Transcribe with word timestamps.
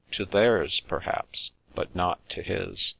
To 0.13 0.25
theirs, 0.25 0.79
perhaps, 0.79 1.51
but 1.75 1.95
not 1.95 2.27
to 2.29 2.41
his. 2.41 2.89